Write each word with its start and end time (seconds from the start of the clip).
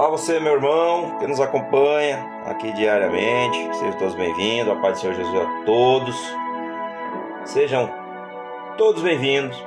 Olá 0.00 0.08
você, 0.08 0.40
meu 0.40 0.54
irmão, 0.54 1.18
que 1.18 1.26
nos 1.26 1.38
acompanha 1.42 2.26
aqui 2.46 2.72
diariamente. 2.72 3.76
Sejam 3.76 3.98
todos 3.98 4.14
bem-vindos. 4.14 4.72
A 4.72 4.76
paz 4.76 4.94
do 4.94 5.00
Senhor 5.02 5.14
Jesus 5.14 5.36
a 5.36 5.64
todos. 5.66 6.16
Sejam 7.44 7.90
todos 8.78 9.02
bem-vindos. 9.02 9.62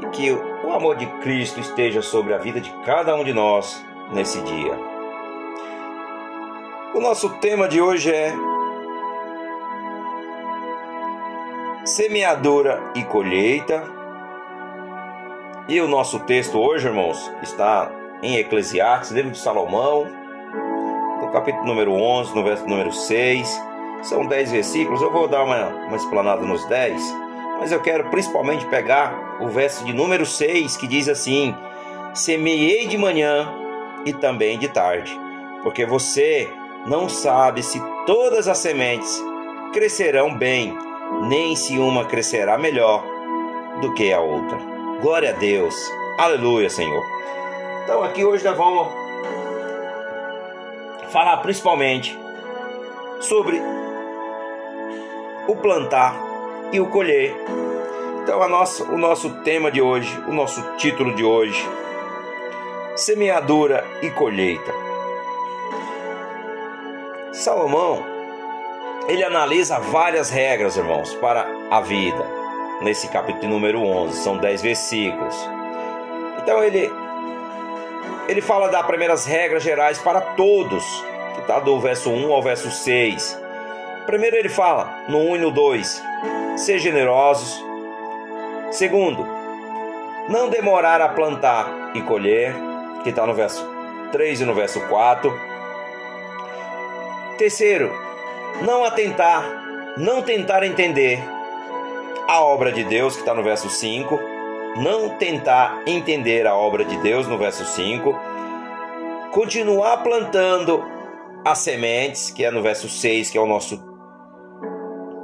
E 0.00 0.06
que 0.06 0.32
o 0.32 0.72
amor 0.72 0.96
de 0.96 1.06
Cristo 1.20 1.60
esteja 1.60 2.02
sobre 2.02 2.34
a 2.34 2.38
vida 2.38 2.60
de 2.60 2.72
cada 2.84 3.14
um 3.14 3.22
de 3.22 3.32
nós 3.32 3.80
nesse 4.12 4.40
dia. 4.40 4.76
O 6.92 6.98
nosso 7.00 7.28
tema 7.38 7.68
de 7.68 7.80
hoje 7.80 8.12
é 8.12 8.34
semeadura 11.84 12.82
e 12.96 13.04
colheita. 13.04 13.84
E 15.68 15.80
o 15.80 15.86
nosso 15.86 16.18
texto 16.24 16.58
hoje, 16.58 16.88
irmãos, 16.88 17.30
está 17.44 18.01
em 18.22 18.36
Eclesiastes, 18.36 19.10
livro 19.10 19.32
de 19.32 19.38
Salomão, 19.38 20.06
no 21.20 21.28
capítulo 21.32 21.66
número 21.66 21.92
11, 21.92 22.34
no 22.34 22.44
verso 22.44 22.66
número 22.66 22.92
6. 22.92 23.60
São 24.02 24.26
10 24.26 24.52
versículos, 24.52 25.02
eu 25.02 25.12
vou 25.12 25.28
dar 25.28 25.44
uma, 25.44 25.66
uma 25.86 25.96
explanada 25.96 26.42
nos 26.42 26.64
10, 26.66 27.00
mas 27.60 27.70
eu 27.70 27.80
quero 27.80 28.10
principalmente 28.10 28.66
pegar 28.66 29.38
o 29.40 29.48
verso 29.48 29.84
de 29.84 29.92
número 29.92 30.26
6, 30.26 30.76
que 30.76 30.86
diz 30.88 31.08
assim: 31.08 31.54
Semeei 32.14 32.86
de 32.86 32.98
manhã 32.98 33.48
e 34.04 34.12
também 34.12 34.58
de 34.58 34.68
tarde, 34.68 35.16
porque 35.62 35.86
você 35.86 36.48
não 36.86 37.08
sabe 37.08 37.62
se 37.62 37.80
todas 38.06 38.48
as 38.48 38.58
sementes 38.58 39.22
crescerão 39.72 40.34
bem, 40.36 40.76
nem 41.28 41.54
se 41.54 41.78
uma 41.78 42.04
crescerá 42.04 42.58
melhor 42.58 43.04
do 43.80 43.94
que 43.94 44.12
a 44.12 44.20
outra. 44.20 44.58
Glória 45.00 45.30
a 45.30 45.32
Deus. 45.32 45.74
Aleluia, 46.18 46.68
Senhor. 46.68 47.04
Então 47.84 48.02
aqui 48.02 48.24
hoje 48.24 48.44
nós 48.44 48.56
vamos 48.56 48.88
falar 51.10 51.36
principalmente 51.38 52.18
sobre 53.20 53.60
o 55.48 55.56
plantar 55.56 56.14
e 56.72 56.80
o 56.80 56.86
colher. 56.86 57.34
Então 58.22 58.42
a 58.42 58.48
nossa, 58.48 58.84
o 58.84 58.96
nosso 58.96 59.42
tema 59.42 59.70
de 59.70 59.82
hoje, 59.82 60.16
o 60.28 60.32
nosso 60.32 60.62
título 60.76 61.14
de 61.14 61.24
hoje, 61.24 61.68
semeadura 62.94 63.84
e 64.00 64.10
colheita. 64.10 64.72
Salomão, 67.32 68.04
ele 69.08 69.24
analisa 69.24 69.80
várias 69.80 70.30
regras, 70.30 70.76
irmãos, 70.76 71.14
para 71.14 71.46
a 71.70 71.80
vida. 71.80 72.24
Nesse 72.80 73.08
capítulo 73.08 73.48
número 73.48 73.82
11, 73.82 74.16
são 74.18 74.36
10 74.36 74.62
versículos. 74.62 75.36
Então 76.38 76.62
ele 76.62 76.90
ele 78.28 78.40
fala 78.40 78.68
das 78.68 78.86
primeiras 78.86 79.26
regras 79.26 79.62
gerais 79.62 79.98
para 79.98 80.20
todos, 80.20 80.84
que 81.34 81.40
está 81.40 81.58
do 81.58 81.78
verso 81.80 82.10
1 82.10 82.32
ao 82.32 82.42
verso 82.42 82.70
6. 82.70 83.40
Primeiro 84.06 84.36
ele 84.36 84.48
fala, 84.48 85.04
no 85.08 85.18
1 85.18 85.36
e 85.36 85.38
no 85.38 85.50
2, 85.50 86.02
ser 86.56 86.78
generosos. 86.78 87.62
Segundo, 88.70 89.26
não 90.28 90.48
demorar 90.48 91.00
a 91.00 91.08
plantar 91.08 91.90
e 91.94 92.02
colher, 92.02 92.54
que 93.02 93.10
está 93.10 93.26
no 93.26 93.34
verso 93.34 93.68
3 94.12 94.40
e 94.40 94.44
no 94.44 94.54
verso 94.54 94.80
4. 94.88 95.40
Terceiro, 97.38 97.92
não 98.62 98.84
atentar, 98.84 99.44
não 99.96 100.22
tentar 100.22 100.62
entender 100.62 101.22
a 102.28 102.40
obra 102.40 102.70
de 102.70 102.84
Deus, 102.84 103.14
que 103.14 103.20
está 103.20 103.34
no 103.34 103.42
verso 103.42 103.68
5 103.68 104.31
não 104.76 105.10
tentar 105.18 105.82
entender 105.86 106.46
a 106.46 106.54
obra 106.54 106.84
de 106.84 106.96
Deus 106.98 107.26
no 107.26 107.36
verso 107.36 107.64
5, 107.64 108.14
continuar 109.32 109.98
plantando 109.98 110.82
as 111.44 111.58
sementes, 111.58 112.30
que 112.30 112.44
é 112.44 112.50
no 112.50 112.62
verso 112.62 112.88
6, 112.88 113.30
que 113.30 113.38
é 113.38 113.40
o 113.40 113.46
nosso 113.46 113.90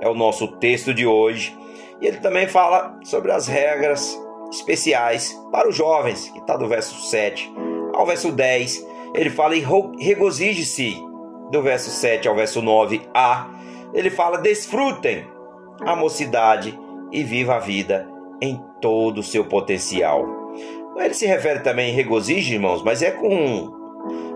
é 0.01 0.09
o 0.09 0.15
nosso 0.15 0.47
texto 0.59 0.95
de 0.95 1.07
hoje. 1.07 1.57
E 2.01 2.07
ele 2.07 2.19
também 2.19 2.47
fala 2.47 2.97
sobre 3.03 3.33
as 3.33 3.49
regras 3.49 4.17
especiais 4.53 5.37
para 5.51 5.69
os 5.69 5.75
jovens, 5.75 6.29
que 6.31 6.39
está 6.39 6.57
do 6.57 6.69
verso 6.69 6.95
7 7.11 7.53
ao 7.95 8.07
verso 8.07 8.31
10. 8.31 8.87
Ele 9.15 9.31
fala 9.31 9.57
em 9.57 9.65
regozije-se, 9.99 11.03
do 11.51 11.63
verso 11.63 11.91
7 11.91 12.29
ao 12.29 12.37
verso 12.37 12.63
9a. 12.63 13.47
Ele 13.93 14.11
fala 14.11 14.39
desfrutem 14.39 15.27
a 15.81 15.97
mocidade 15.97 16.79
e 17.11 17.25
viva 17.25 17.57
a 17.57 17.59
vida 17.59 18.18
em 18.41 18.63
todo 18.81 19.19
o 19.19 19.23
seu 19.23 19.45
potencial. 19.45 20.27
Ele 20.97 21.15
se 21.15 21.27
refere 21.27 21.61
também 21.61 21.91
em 21.91 21.95
regozijo, 21.95 22.53
irmãos, 22.53 22.83
mas 22.83 23.03
é 23.03 23.11
com. 23.11 23.73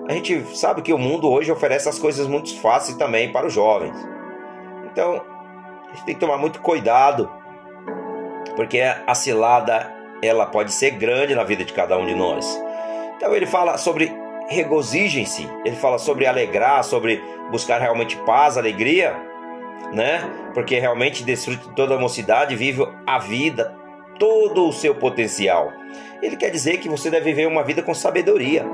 A 0.08 0.12
gente 0.12 0.56
sabe 0.56 0.82
que 0.82 0.92
o 0.92 0.98
mundo 0.98 1.30
hoje 1.30 1.50
oferece 1.50 1.88
as 1.88 1.98
coisas 1.98 2.26
muito 2.26 2.56
fáceis 2.60 2.96
também 2.96 3.32
para 3.32 3.46
os 3.46 3.52
jovens. 3.52 3.96
Então, 4.90 5.22
a 5.90 5.94
gente 5.94 6.04
tem 6.04 6.14
que 6.14 6.20
tomar 6.20 6.36
muito 6.36 6.60
cuidado, 6.60 7.30
porque 8.54 8.80
a 8.80 9.14
cilada 9.14 9.92
ela 10.22 10.46
pode 10.46 10.72
ser 10.72 10.92
grande 10.92 11.34
na 11.34 11.42
vida 11.42 11.64
de 11.64 11.72
cada 11.72 11.98
um 11.98 12.06
de 12.06 12.14
nós. 12.14 12.46
Então, 13.16 13.34
ele 13.34 13.46
fala 13.46 13.76
sobre 13.76 14.12
regozijem-se, 14.48 15.48
ele 15.64 15.76
fala 15.76 15.98
sobre 15.98 16.26
alegrar, 16.26 16.84
sobre 16.84 17.22
buscar 17.50 17.80
realmente 17.80 18.16
paz, 18.19 18.56
alegria, 18.56 19.16
né? 19.92 20.20
Porque 20.54 20.78
realmente 20.78 21.24
desfrute 21.24 21.69
toda 21.70 21.96
a 21.96 21.98
mocidade, 21.98 22.54
vive 22.54 22.86
a 23.06 23.19
vida 23.19 23.81
todo 24.19 24.69
o 24.69 24.73
seu 24.73 24.95
potencial. 24.95 25.73
Ele 26.23 26.37
quer 26.37 26.50
dizer 26.50 26.78
que 26.78 26.89
você 26.89 27.11
deve 27.11 27.27
viver 27.27 27.47
uma 27.47 27.65
vida 27.65 27.83
com 27.83 27.93
sabedoria, 27.93 28.65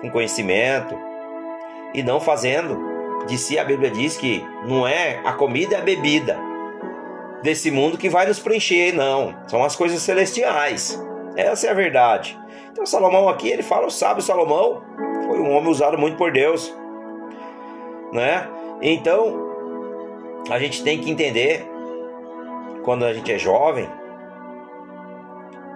com 0.00 0.10
conhecimento 0.10 0.98
e 1.92 2.02
não 2.02 2.20
fazendo 2.20 2.78
de 3.26 3.36
si 3.36 3.58
a 3.58 3.64
Bíblia 3.64 3.90
diz 3.90 4.16
que 4.16 4.42
não 4.66 4.86
é 4.86 5.20
a 5.24 5.32
comida 5.32 5.74
e 5.74 5.76
a 5.76 5.82
bebida 5.82 6.38
desse 7.42 7.70
mundo 7.70 7.98
que 7.98 8.08
vai 8.08 8.26
nos 8.26 8.38
preencher, 8.38 8.92
não. 8.92 9.34
São 9.48 9.62
as 9.62 9.76
coisas 9.76 10.00
celestiais. 10.02 11.00
Essa 11.36 11.68
é 11.68 11.70
a 11.70 11.74
verdade. 11.74 12.38
Então 12.70 12.86
Salomão 12.86 13.28
aqui 13.28 13.48
ele 13.48 13.62
fala 13.62 13.86
o 13.86 13.90
sábio 13.90 14.22
Salomão 14.22 14.82
foi 15.26 15.38
um 15.38 15.50
homem 15.52 15.70
usado 15.70 15.98
muito 15.98 16.16
por 16.16 16.32
Deus, 16.32 16.74
né? 18.12 18.48
Então 18.80 19.48
a 20.50 20.58
gente 20.58 20.82
tem 20.82 20.98
que 20.98 21.10
entender 21.10 21.66
quando 22.82 23.04
a 23.04 23.12
gente 23.12 23.30
é 23.30 23.38
jovem 23.38 23.88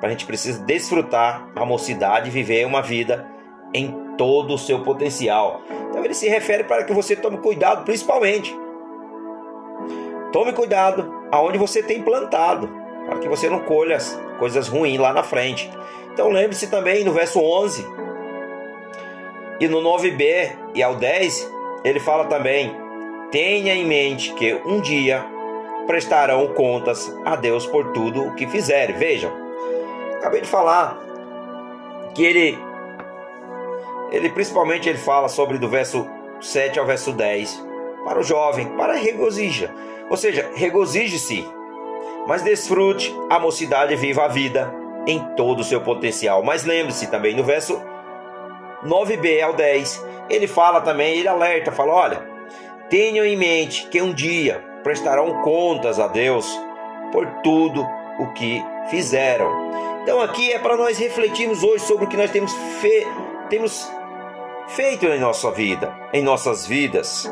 a 0.05 0.09
gente 0.09 0.27
precisa 0.27 0.63
desfrutar 0.63 1.49
a 1.57 1.65
mocidade 1.65 2.29
e 2.29 2.33
viver 2.33 2.67
uma 2.67 2.83
vida 2.83 3.27
em 3.73 3.91
todo 4.17 4.55
o 4.55 4.59
seu 4.59 4.83
potencial. 4.83 5.63
Então 5.91 6.05
ele 6.05 6.15
se 6.15 6.29
refere 6.29 6.65
para 6.65 6.85
que 6.85 6.93
você 6.93 7.17
tome 7.17 7.39
cuidado, 7.39 7.85
principalmente. 7.85 8.55
Tome 10.33 10.53
cuidado 10.53 11.13
aonde 11.31 11.59
você 11.59 11.83
tem 11.83 12.03
plantado, 12.03 12.69
para 13.07 13.19
que 13.19 13.29
você 13.29 13.49
não 13.49 13.61
colha 13.61 13.97
as 13.97 14.19
coisas 14.39 14.69
ruins 14.69 14.99
lá 14.99 15.13
na 15.13 15.23
frente. 15.23 15.71
Então 16.13 16.29
lembre-se 16.29 16.69
também 16.69 17.05
no 17.05 17.13
verso 17.13 17.41
11 17.41 17.87
e 19.61 19.69
no 19.69 19.81
9b 19.81 20.53
e 20.75 20.83
ao 20.83 20.97
10, 20.97 21.51
ele 21.85 22.01
fala 22.01 22.25
também: 22.27 22.75
tenha 23.31 23.75
em 23.75 23.85
mente 23.85 24.33
que 24.35 24.55
um 24.67 24.81
dia 24.81 25.25
prestarão 25.87 26.49
contas 26.49 27.15
a 27.25 27.37
Deus 27.37 27.67
por 27.67 27.93
tudo 27.93 28.23
o 28.23 28.35
que 28.35 28.47
fizerem. 28.47 28.97
Vejam, 28.97 29.44
acabei 30.25 30.41
de 30.41 30.49
falar 30.49 30.99
que 32.15 32.25
ele 32.25 32.59
ele 34.11 34.31
principalmente 34.31 34.89
ele 34.89 34.97
fala 34.97 35.29
sobre 35.29 35.59
do 35.59 35.69
verso 35.69 36.09
7 36.41 36.79
ao 36.79 36.87
verso 36.87 37.13
10 37.13 37.63
para 38.07 38.19
o 38.19 38.23
jovem, 38.23 38.69
para 38.77 38.95
regozija. 38.95 39.75
Ou 40.09 40.17
seja, 40.17 40.51
regozije-se, 40.55 41.47
mas 42.27 42.43
desfrute 42.43 43.15
a 43.29 43.39
mocidade 43.39 43.93
e 43.93 43.97
viva 43.97 44.25
a 44.25 44.29
vida 44.29 44.73
em 45.07 45.19
todo 45.37 45.61
o 45.61 45.65
seu 45.65 45.83
potencial. 45.83 46.43
Mas 46.43 46.65
lembre-se 46.65 47.09
também 47.09 47.35
no 47.37 47.45
verso 47.45 47.83
9b 48.83 49.43
ao 49.43 49.53
10, 49.53 50.07
ele 50.31 50.47
fala 50.47 50.81
também, 50.81 51.19
ele 51.19 51.29
alerta, 51.29 51.71
fala: 51.71 51.93
"Olha, 51.93 52.27
tenham 52.89 53.27
em 53.27 53.37
mente 53.37 53.89
que 53.89 54.01
um 54.01 54.13
dia 54.13 54.65
prestarão 54.83 55.43
contas 55.43 55.99
a 55.99 56.07
Deus 56.07 56.47
por 57.13 57.27
tudo 57.43 57.87
o 58.19 58.33
que 58.33 58.63
fizeram. 58.89 59.84
Então 60.05 60.21
aqui 60.21 60.53
é 60.53 60.59
para 60.59 60.77
nós 60.77 60.99
refletirmos 60.99 61.63
hoje 61.63 61.83
sobre 61.83 62.05
o 62.05 62.09
que 62.09 62.17
nós 62.17 62.31
temos, 62.31 62.53
fe 62.83 63.07
temos 63.49 63.91
feito 64.69 65.07
em 65.07 65.19
nossa 65.19 65.51
vida, 65.51 65.97
em 66.13 66.23
nossas 66.23 66.67
vidas. 66.67 67.25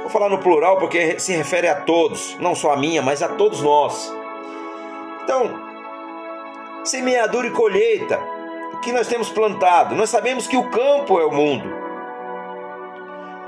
Vou 0.00 0.10
falar 0.10 0.28
no 0.28 0.38
plural 0.38 0.76
porque 0.76 1.20
se 1.20 1.32
refere 1.36 1.68
a 1.68 1.82
todos, 1.82 2.36
não 2.40 2.52
só 2.52 2.72
a 2.72 2.76
minha, 2.76 3.00
mas 3.00 3.22
a 3.22 3.28
todos 3.28 3.62
nós. 3.62 4.12
Então, 5.22 5.48
semeadura 6.82 7.46
e 7.46 7.52
colheita, 7.52 8.20
o 8.72 8.80
que 8.80 8.90
nós 8.90 9.06
temos 9.06 9.30
plantado? 9.30 9.94
Nós 9.94 10.10
sabemos 10.10 10.48
que 10.48 10.56
o 10.56 10.68
campo 10.70 11.20
é 11.20 11.24
o 11.24 11.30
mundo. 11.30 11.72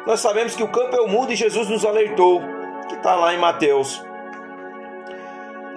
Nós 0.07 0.21
sabemos 0.21 0.55
que 0.55 0.63
o 0.63 0.69
campo 0.69 0.95
é 0.95 1.01
o 1.01 1.09
mundo 1.09 1.33
e 1.33 1.37
Jesus 1.37 1.69
nos 1.69 1.85
alertou, 1.85 2.41
que 2.89 2.95
está 2.95 3.17
lá 3.17 3.35
em 3.35 3.39
Mateus 3.39 4.01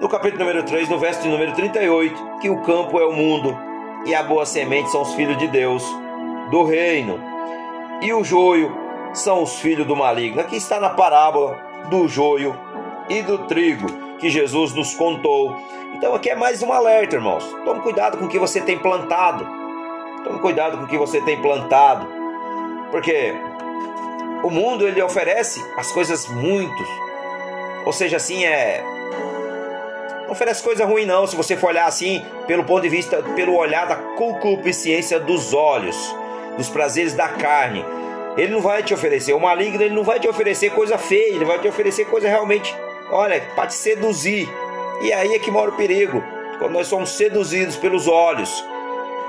no 0.00 0.08
capítulo 0.08 0.46
número 0.46 0.64
3, 0.64 0.88
no 0.88 0.98
verso 0.98 1.28
número 1.28 1.52
38, 1.52 2.38
que 2.40 2.48
o 2.48 2.62
campo 2.62 2.98
é 2.98 3.04
o 3.04 3.12
mundo 3.12 3.56
e 4.06 4.14
a 4.14 4.22
boa 4.22 4.46
semente 4.46 4.90
são 4.90 5.02
os 5.02 5.14
filhos 5.14 5.36
de 5.36 5.46
Deus. 5.46 5.84
do 6.50 6.64
reino, 6.64 7.20
e 8.02 8.12
o 8.12 8.24
joio 8.24 8.76
são 9.12 9.40
os 9.44 9.60
filhos 9.60 9.86
do 9.86 9.94
maligno. 9.94 10.40
Aqui 10.40 10.56
está 10.56 10.80
na 10.80 10.90
parábola 10.90 11.56
do 11.88 12.08
joio 12.08 12.58
e 13.08 13.22
do 13.22 13.46
trigo 13.46 13.86
que 14.18 14.28
Jesus 14.28 14.74
nos 14.74 14.94
contou. 14.94 15.54
Então 15.94 16.12
aqui 16.12 16.28
é 16.28 16.34
mais 16.34 16.60
um 16.60 16.72
alerta, 16.72 17.14
irmãos. 17.14 17.44
Tome 17.64 17.80
cuidado 17.82 18.18
com 18.18 18.24
o 18.24 18.28
que 18.28 18.38
você 18.38 18.60
tem 18.60 18.76
plantado. 18.76 19.46
Tome 20.24 20.40
cuidado 20.40 20.78
com 20.78 20.84
o 20.84 20.88
que 20.88 20.98
você 20.98 21.20
tem 21.20 21.40
plantado. 21.40 22.08
Porque 22.90 23.32
o 24.42 24.50
mundo 24.50 24.88
ele 24.88 25.00
oferece 25.00 25.64
as 25.76 25.92
coisas 25.92 26.26
muitos. 26.26 26.88
Ou 27.86 27.92
seja, 27.92 28.16
assim 28.16 28.44
é 28.44 28.82
não 30.30 30.34
oferece 30.34 30.62
coisa 30.62 30.84
ruim 30.84 31.04
não, 31.04 31.26
se 31.26 31.34
você 31.34 31.56
for 31.56 31.70
olhar 31.70 31.86
assim 31.86 32.24
pelo 32.46 32.62
ponto 32.62 32.82
de 32.82 32.88
vista, 32.88 33.20
pelo 33.34 33.56
olhar 33.56 33.84
da 33.88 33.96
concupiscência 33.96 35.18
dos 35.18 35.52
olhos, 35.52 35.96
dos 36.56 36.68
prazeres 36.68 37.14
da 37.14 37.28
carne. 37.28 37.84
Ele 38.36 38.52
não 38.52 38.60
vai 38.60 38.80
te 38.80 38.94
oferecer, 38.94 39.32
o 39.32 39.40
maligno 39.40 39.82
ele 39.82 39.92
não 39.92 40.04
vai 40.04 40.20
te 40.20 40.28
oferecer 40.28 40.70
coisa 40.70 40.96
feia, 40.96 41.34
ele 41.34 41.44
vai 41.44 41.58
te 41.58 41.66
oferecer 41.66 42.04
coisa 42.04 42.28
realmente, 42.28 42.72
olha, 43.10 43.40
para 43.56 43.66
te 43.66 43.74
seduzir. 43.74 44.48
E 45.02 45.12
aí 45.12 45.34
é 45.34 45.38
que 45.40 45.50
mora 45.50 45.72
o 45.72 45.76
perigo, 45.76 46.22
quando 46.60 46.74
nós 46.74 46.86
somos 46.86 47.10
seduzidos 47.10 47.76
pelos 47.76 48.06
olhos, 48.06 48.64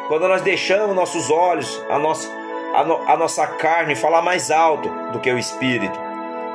quando 0.07 0.27
nós 0.27 0.43
deixamos 0.43 0.95
nossos 0.95 1.31
olhos, 1.31 1.83
a 1.89 1.97
nossa, 1.97 2.29
a, 2.75 2.83
no, 2.83 3.09
a 3.09 3.17
nossa 3.17 3.47
carne 3.47 3.95
falar 3.95 4.21
mais 4.21 4.51
alto 4.51 4.87
do 5.11 5.19
que 5.19 5.31
o 5.31 5.39
espírito. 5.39 5.99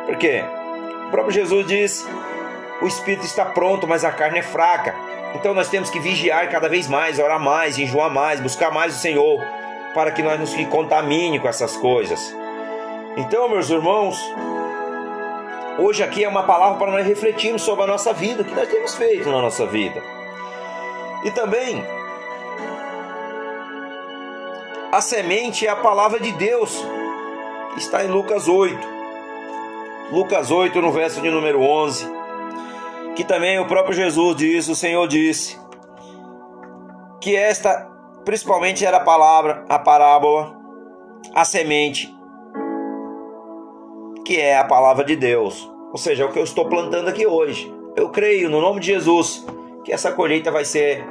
Por 0.07 0.17
quê? 0.17 0.45
O 1.09 1.11
próprio 1.11 1.35
Jesus 1.35 1.67
diz 1.67 2.07
o 2.81 2.87
espírito 2.87 3.25
está 3.25 3.45
pronto, 3.45 3.87
mas 3.87 4.05
a 4.05 4.13
carne 4.13 4.39
é 4.39 4.43
fraca. 4.43 4.95
Então 5.35 5.55
nós 5.55 5.69
temos 5.69 5.91
que 5.91 5.99
vigiar 5.99 6.49
cada 6.51 6.69
vez 6.69 6.89
mais, 6.89 7.19
orar 7.19 7.41
mais, 7.41 7.79
enjoar 7.79 8.11
mais, 8.11 8.41
buscar 8.41 8.71
mais 8.71 8.95
o 8.95 8.99
Senhor, 8.99 9.43
para 9.95 10.11
que 10.11 10.23
nós 10.23 10.39
nos 10.39 10.55
contamine 10.67 11.39
com 11.39 11.49
essas 11.49 11.77
coisas. 11.77 12.35
Então, 13.17 13.49
meus 13.49 13.71
irmãos, 13.71 14.19
hoje 15.79 16.03
aqui 16.03 16.23
é 16.23 16.29
uma 16.29 16.43
palavra 16.43 16.79
para 16.79 16.93
nós 16.93 17.07
refletirmos 17.07 17.63
sobre 17.63 17.85
a 17.85 17.87
nossa 17.87 18.13
vida, 18.13 18.43
o 18.43 18.45
que 18.45 18.55
nós 18.55 18.69
temos 18.69 18.95
feito 18.95 19.31
na 19.31 19.41
nossa 19.41 19.67
vida. 19.67 20.03
E 21.25 21.31
também 21.31 21.85
a 24.93 25.01
semente 25.01 25.67
é 25.67 25.71
a 25.71 25.77
palavra 25.77 26.21
de 26.21 26.33
Deus, 26.33 26.85
está 27.77 28.05
em 28.05 28.09
Lucas 28.09 28.49
8. 28.49 28.97
Lucas 30.13 30.51
8, 30.51 30.81
no 30.81 30.93
verso 30.93 31.21
de 31.21 31.31
número 31.31 31.61
11 31.63 32.26
que 33.17 33.25
também 33.25 33.59
o 33.59 33.67
próprio 33.67 33.95
Jesus 33.95 34.37
diz, 34.37 34.69
o 34.69 34.77
Senhor 34.77 35.09
disse, 35.09 35.59
que 37.21 37.35
esta 37.35 37.91
principalmente 38.25 38.85
era 38.85 38.99
a 38.99 39.05
palavra, 39.05 39.65
a 39.69 39.79
parábola, 39.79 40.55
a 41.35 41.45
semente, 41.45 42.15
que 44.25 44.39
é 44.39 44.59
a 44.59 44.65
palavra 44.65 45.05
de 45.05 45.17
Deus. 45.17 45.69
Ou 45.93 45.97
seja, 45.97 46.25
é 46.25 46.27
o 46.27 46.33
que 46.33 46.39
eu 46.39 46.45
estou 46.45 46.69
plantando 46.69 47.09
aqui 47.09 47.27
hoje. 47.27 47.73
Eu 47.97 48.11
creio 48.11 48.51
no 48.51 48.61
nome 48.61 48.81
de 48.81 48.87
Jesus 48.87 49.47
que 49.83 49.93
essa 49.93 50.13
colheita 50.13 50.51
vai 50.51 50.65
ser 50.65 51.07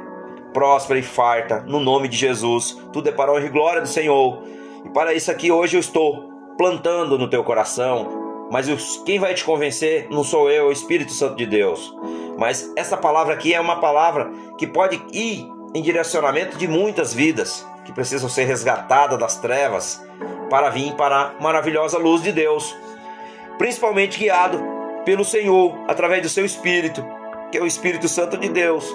próspera 0.52 1.00
e 1.00 1.02
farta 1.02 1.60
no 1.66 1.80
nome 1.80 2.06
de 2.06 2.16
Jesus. 2.16 2.78
Tudo 2.92 3.08
é 3.08 3.12
para 3.12 3.32
a 3.32 3.34
honra 3.34 3.46
e 3.46 3.50
glória 3.50 3.80
do 3.80 3.88
Senhor. 3.88 4.42
E 4.84 4.90
para 4.90 5.12
isso 5.12 5.30
aqui 5.30 5.50
hoje 5.50 5.76
eu 5.76 5.80
estou 5.80 6.30
plantando 6.56 7.18
no 7.18 7.28
teu 7.28 7.42
coração 7.42 8.25
mas 8.56 9.02
quem 9.04 9.18
vai 9.18 9.34
te 9.34 9.44
convencer 9.44 10.06
não 10.08 10.24
sou 10.24 10.50
eu, 10.50 10.64
é 10.64 10.66
o 10.68 10.72
Espírito 10.72 11.12
Santo 11.12 11.36
de 11.36 11.44
Deus. 11.44 11.94
Mas 12.38 12.72
essa 12.74 12.96
palavra 12.96 13.34
aqui 13.34 13.52
é 13.52 13.60
uma 13.60 13.80
palavra 13.80 14.32
que 14.56 14.66
pode 14.66 14.98
ir 15.12 15.46
em 15.74 15.82
direcionamento 15.82 16.56
de 16.56 16.66
muitas 16.66 17.12
vidas 17.12 17.66
que 17.84 17.92
precisam 17.92 18.30
ser 18.30 18.44
resgatadas 18.44 19.18
das 19.18 19.36
trevas 19.36 20.02
para 20.48 20.70
vir 20.70 20.94
para 20.94 21.16
a 21.20 21.32
maravilhosa 21.38 21.98
luz 21.98 22.22
de 22.22 22.32
Deus, 22.32 22.74
principalmente 23.58 24.18
guiado 24.18 24.58
pelo 25.04 25.22
Senhor 25.22 25.76
através 25.86 26.22
do 26.22 26.28
seu 26.30 26.46
Espírito, 26.46 27.04
que 27.52 27.58
é 27.58 27.62
o 27.62 27.66
Espírito 27.66 28.08
Santo 28.08 28.38
de 28.38 28.48
Deus. 28.48 28.90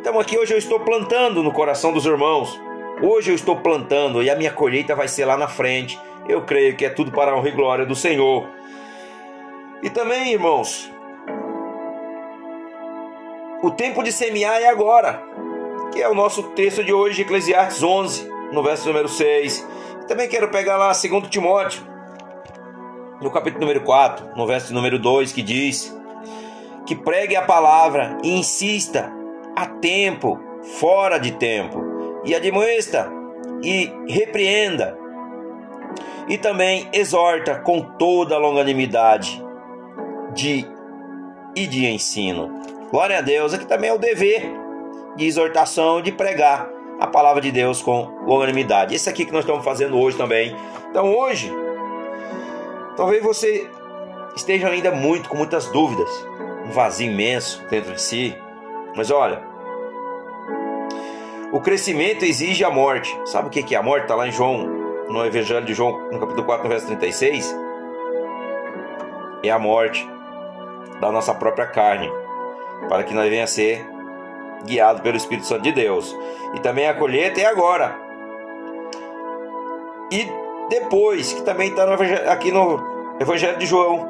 Então 0.00 0.18
aqui 0.18 0.36
hoje 0.36 0.52
eu 0.52 0.58
estou 0.58 0.80
plantando 0.80 1.44
no 1.44 1.52
coração 1.52 1.92
dos 1.92 2.06
irmãos. 2.06 2.60
Hoje 3.00 3.30
eu 3.30 3.36
estou 3.36 3.54
plantando 3.54 4.20
e 4.20 4.28
a 4.28 4.34
minha 4.34 4.50
colheita 4.50 4.96
vai 4.96 5.06
ser 5.06 5.26
lá 5.26 5.36
na 5.36 5.46
frente. 5.46 5.96
Eu 6.28 6.42
creio 6.42 6.74
que 6.74 6.84
é 6.84 6.90
tudo 6.90 7.12
para 7.12 7.30
a 7.30 7.36
honra 7.36 7.50
e 7.50 7.52
glória 7.52 7.86
do 7.86 7.94
Senhor. 7.94 8.56
E 9.82 9.90
também, 9.90 10.32
irmãos, 10.32 10.90
o 13.62 13.70
tempo 13.70 14.02
de 14.02 14.10
semear 14.10 14.60
é 14.60 14.68
agora, 14.68 15.22
que 15.92 16.00
é 16.00 16.08
o 16.08 16.14
nosso 16.14 16.42
texto 16.54 16.82
de 16.82 16.92
hoje, 16.92 17.22
Eclesiastes 17.22 17.82
11, 17.82 18.28
no 18.52 18.62
verso 18.62 18.86
número 18.88 19.08
6. 19.08 19.66
Também 20.08 20.28
quero 20.28 20.48
pegar 20.48 20.76
lá 20.76 20.92
2 20.92 21.28
Timóteo, 21.28 21.82
no 23.20 23.30
capítulo 23.30 23.60
número 23.60 23.82
4, 23.82 24.34
no 24.34 24.46
verso 24.46 24.72
número 24.72 24.98
2, 24.98 25.32
que 25.32 25.42
diz: 25.42 25.94
Que 26.86 26.96
pregue 26.96 27.36
a 27.36 27.42
palavra 27.42 28.16
e 28.22 28.38
insista 28.38 29.12
a 29.54 29.66
tempo, 29.66 30.40
fora 30.78 31.18
de 31.18 31.32
tempo, 31.32 32.22
e 32.24 32.34
admoesta 32.34 33.10
e 33.62 33.92
repreenda, 34.08 34.98
e 36.28 36.38
também 36.38 36.88
exorta 36.94 37.56
com 37.56 37.82
toda 37.98 38.34
a 38.34 38.38
longanimidade 38.38 39.45
de 40.36 40.66
e 41.56 41.66
de 41.66 41.86
ensino. 41.86 42.60
Glória 42.90 43.18
a 43.18 43.20
Deus, 43.22 43.54
aqui 43.54 43.66
também 43.66 43.90
é 43.90 43.92
o 43.92 43.98
dever 43.98 44.42
de 45.16 45.26
exortação, 45.26 46.02
de 46.02 46.12
pregar 46.12 46.68
a 47.00 47.06
palavra 47.06 47.40
de 47.40 47.50
Deus 47.50 47.80
com 47.82 48.02
longanimidade. 48.26 48.94
Esse 48.94 49.08
aqui 49.08 49.24
que 49.24 49.32
nós 49.32 49.40
estamos 49.40 49.64
fazendo 49.64 49.98
hoje 49.98 50.16
também. 50.16 50.54
Então 50.90 51.16
hoje, 51.16 51.50
talvez 52.96 53.22
você 53.22 53.68
esteja 54.36 54.68
ainda 54.68 54.92
muito 54.92 55.28
com 55.28 55.36
muitas 55.36 55.66
dúvidas, 55.68 56.08
um 56.66 56.70
vazio 56.70 57.10
imenso 57.10 57.62
dentro 57.70 57.94
de 57.94 58.00
si. 58.00 58.36
Mas 58.94 59.10
olha, 59.10 59.42
o 61.50 61.60
crescimento 61.60 62.24
exige 62.24 62.62
a 62.62 62.70
morte. 62.70 63.10
Sabe 63.24 63.48
o 63.48 63.50
que 63.50 63.74
é 63.74 63.78
a 63.78 63.82
morte? 63.82 64.02
Está 64.02 64.14
lá 64.14 64.28
em 64.28 64.32
João, 64.32 64.66
no 65.08 65.24
Evangelho 65.24 65.64
de 65.64 65.72
João, 65.72 66.10
no 66.12 66.20
capítulo 66.20 66.44
4, 66.44 66.64
no 66.64 66.68
verso 66.68 66.86
36. 66.86 67.56
É 69.42 69.50
a 69.50 69.58
morte 69.58 70.15
da 71.00 71.10
nossa 71.12 71.34
própria 71.34 71.66
carne, 71.66 72.10
para 72.88 73.04
que 73.04 73.14
nós 73.14 73.28
venha 73.28 73.44
a 73.44 73.48
ser 73.48 73.86
guiado 74.64 75.02
pelo 75.02 75.16
Espírito 75.16 75.46
Santo 75.46 75.62
de 75.62 75.72
Deus. 75.72 76.14
E 76.54 76.60
também 76.60 76.88
a 76.88 76.94
colheita 76.94 77.40
é 77.40 77.46
agora. 77.46 77.94
E 80.10 80.28
depois, 80.68 81.32
que 81.32 81.42
também 81.42 81.68
está 81.68 81.84
aqui 82.32 82.50
no 82.50 83.16
Evangelho 83.20 83.58
de 83.58 83.66
João, 83.66 84.08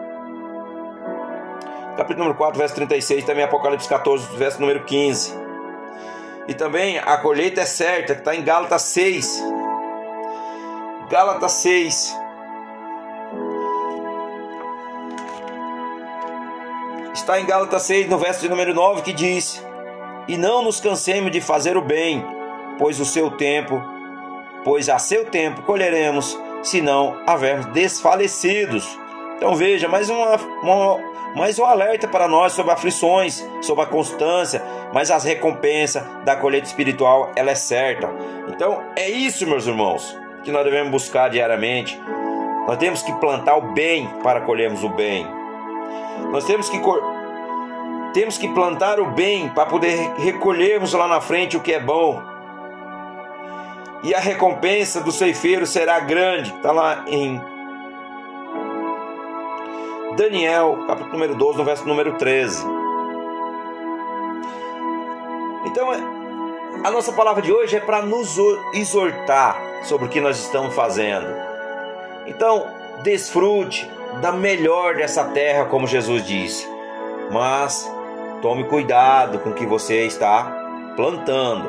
capítulo 1.96 2.24
número 2.24 2.36
4, 2.36 2.58
verso 2.58 2.74
36, 2.74 3.24
também 3.24 3.44
Apocalipse 3.44 3.88
14, 3.88 4.36
verso 4.36 4.60
número 4.60 4.84
15. 4.84 5.34
E 6.48 6.54
também 6.54 6.98
a 6.98 7.16
colheita 7.18 7.62
é 7.62 7.66
certa, 7.66 8.14
que 8.14 8.20
está 8.20 8.34
em 8.34 8.44
Gálatas 8.44 8.82
6. 8.82 9.42
Gálatas 11.10 11.52
6, 11.52 12.16
Está 17.16 17.40
em 17.40 17.46
Gálatas 17.46 17.84
6, 17.84 18.10
no 18.10 18.18
verso 18.18 18.42
de 18.42 18.48
número 18.50 18.74
9, 18.74 19.00
que 19.00 19.12
diz: 19.12 19.64
E 20.28 20.36
não 20.36 20.62
nos 20.62 20.80
cansemos 20.80 21.32
de 21.32 21.40
fazer 21.40 21.74
o 21.74 21.80
bem, 21.80 22.22
pois 22.78 23.00
o 23.00 23.06
seu 23.06 23.30
tempo, 23.30 23.82
pois 24.62 24.90
a 24.90 24.98
seu 24.98 25.24
tempo 25.24 25.62
colheremos, 25.62 26.38
se 26.62 26.82
não 26.82 27.18
havermos 27.26 27.66
desfalecidos. 27.72 28.86
Então 29.34 29.54
veja, 29.54 29.88
mais, 29.88 30.10
uma, 30.10 30.36
uma, 30.62 30.98
mais 31.34 31.58
um 31.58 31.64
alerta 31.64 32.06
para 32.06 32.28
nós 32.28 32.52
sobre 32.52 32.72
aflições, 32.72 33.42
sobre 33.62 33.84
a 33.84 33.86
constância, 33.86 34.62
mas 34.92 35.10
as 35.10 35.24
recompensas 35.24 36.04
da 36.22 36.36
colheita 36.36 36.66
espiritual, 36.66 37.32
ela 37.34 37.50
é 37.50 37.54
certa. 37.54 38.10
Então 38.46 38.84
é 38.94 39.08
isso, 39.08 39.46
meus 39.46 39.66
irmãos, 39.66 40.14
que 40.44 40.52
nós 40.52 40.64
devemos 40.64 40.92
buscar 40.92 41.30
diariamente. 41.30 41.98
Nós 42.68 42.76
temos 42.76 43.02
que 43.02 43.12
plantar 43.14 43.56
o 43.56 43.72
bem 43.72 44.06
para 44.22 44.42
colhermos 44.42 44.84
o 44.84 44.90
bem. 44.90 45.35
Nós 46.30 46.44
temos 46.44 46.68
que 46.68 46.80
temos 48.12 48.38
que 48.38 48.48
plantar 48.48 48.98
o 48.98 49.10
bem 49.10 49.48
para 49.48 49.66
poder 49.66 50.14
recolhermos 50.16 50.92
lá 50.92 51.06
na 51.06 51.20
frente 51.20 51.56
o 51.56 51.60
que 51.60 51.72
é 51.72 51.80
bom. 51.80 52.22
E 54.02 54.14
a 54.14 54.18
recompensa 54.20 55.00
do 55.00 55.12
ceifeiro 55.12 55.66
será 55.66 56.00
grande. 56.00 56.54
Está 56.54 56.72
lá 56.72 57.04
em 57.06 57.40
Daniel, 60.16 60.84
capítulo 60.86 61.12
número 61.12 61.34
12, 61.34 61.58
no 61.58 61.64
verso 61.64 61.86
número 61.86 62.16
13. 62.16 62.64
Então, 65.66 65.90
a 66.82 66.90
nossa 66.90 67.12
palavra 67.12 67.42
de 67.42 67.52
hoje 67.52 67.76
é 67.76 67.80
para 67.80 68.00
nos 68.00 68.38
exortar 68.72 69.60
sobre 69.82 70.06
o 70.06 70.08
que 70.08 70.20
nós 70.20 70.38
estamos 70.38 70.74
fazendo. 70.74 71.26
Então, 72.26 72.66
desfrute, 73.02 73.90
da 74.20 74.32
melhor 74.32 74.96
dessa 74.96 75.24
terra, 75.24 75.66
como 75.66 75.86
Jesus 75.86 76.24
disse. 76.24 76.66
Mas 77.30 77.90
tome 78.40 78.64
cuidado 78.64 79.38
com 79.40 79.50
o 79.50 79.54
que 79.54 79.66
você 79.66 80.06
está 80.06 80.44
plantando. 80.96 81.68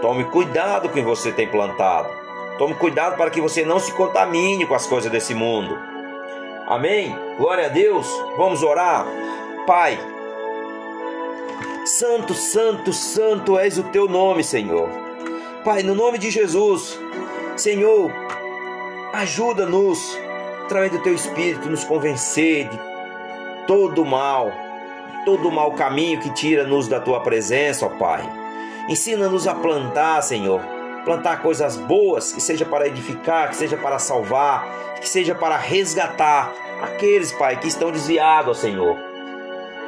Tome 0.00 0.24
cuidado 0.24 0.88
com 0.88 0.88
o 0.88 0.92
que 0.92 1.02
você 1.02 1.32
tem 1.32 1.48
plantado. 1.48 2.08
Tome 2.58 2.74
cuidado 2.74 3.16
para 3.16 3.30
que 3.30 3.40
você 3.40 3.64
não 3.64 3.78
se 3.78 3.92
contamine 3.92 4.66
com 4.66 4.74
as 4.74 4.86
coisas 4.86 5.10
desse 5.10 5.34
mundo. 5.34 5.78
Amém? 6.66 7.16
Glória 7.38 7.66
a 7.66 7.68
Deus. 7.68 8.06
Vamos 8.36 8.62
orar. 8.62 9.06
Pai, 9.66 9.98
Santo, 11.84 12.34
Santo, 12.34 12.92
Santo 12.92 13.58
és 13.58 13.78
o 13.78 13.82
teu 13.84 14.08
nome, 14.08 14.44
Senhor. 14.44 14.88
Pai, 15.64 15.82
no 15.82 15.94
nome 15.94 16.18
de 16.18 16.30
Jesus, 16.30 16.98
Senhor, 17.56 18.10
ajuda-nos, 19.12 20.18
através 20.64 20.92
do 20.92 20.98
teu 21.00 21.14
Espírito, 21.14 21.68
nos 21.68 21.84
convencer 21.84 22.68
de 22.68 22.78
todo 23.66 24.04
mal, 24.04 24.52
todo 25.24 25.50
mau 25.50 25.72
caminho 25.72 26.20
que 26.20 26.30
tira-nos 26.30 26.88
da 26.88 27.00
tua 27.00 27.20
presença, 27.20 27.86
ó 27.86 27.88
Pai. 27.88 28.22
Ensina-nos 28.88 29.46
a 29.46 29.54
plantar, 29.54 30.22
Senhor, 30.22 30.60
plantar 31.04 31.42
coisas 31.42 31.76
boas, 31.76 32.32
que 32.32 32.40
seja 32.40 32.64
para 32.64 32.86
edificar, 32.86 33.50
que 33.50 33.56
seja 33.56 33.76
para 33.76 33.98
salvar, 33.98 34.66
que 35.00 35.08
seja 35.08 35.34
para 35.34 35.56
resgatar 35.56 36.52
aqueles, 36.82 37.32
Pai, 37.32 37.58
que 37.58 37.68
estão 37.68 37.92
desviados, 37.92 38.58
Senhor. 38.58 38.96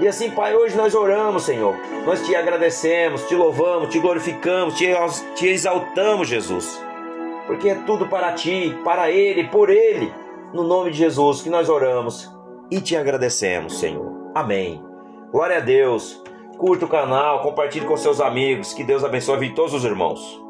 E 0.00 0.08
assim, 0.08 0.30
Pai, 0.30 0.54
hoje 0.54 0.76
nós 0.76 0.94
oramos, 0.94 1.44
Senhor. 1.44 1.76
Nós 2.04 2.24
te 2.26 2.34
agradecemos, 2.34 3.22
te 3.28 3.34
louvamos, 3.34 3.90
te 3.90 3.98
glorificamos, 3.98 4.74
te 4.76 5.46
exaltamos, 5.46 6.28
Jesus. 6.28 6.80
Porque 7.46 7.68
é 7.68 7.74
tudo 7.74 8.06
para 8.06 8.32
ti, 8.32 8.76
para 8.84 9.10
Ele, 9.10 9.44
por 9.44 9.70
Ele. 9.70 10.12
No 10.54 10.62
nome 10.62 10.92
de 10.92 10.98
Jesus 10.98 11.42
que 11.42 11.50
nós 11.50 11.68
oramos 11.68 12.32
e 12.70 12.80
te 12.80 12.96
agradecemos, 12.96 13.80
Senhor. 13.80 14.30
Amém. 14.36 14.80
Glória 15.32 15.56
a 15.56 15.60
Deus. 15.60 16.22
Curta 16.56 16.84
o 16.84 16.88
canal, 16.88 17.42
compartilhe 17.42 17.84
com 17.84 17.96
seus 17.96 18.20
amigos. 18.20 18.72
Que 18.72 18.84
Deus 18.84 19.02
abençoe 19.02 19.52
todos 19.52 19.74
os 19.74 19.84
irmãos. 19.84 20.43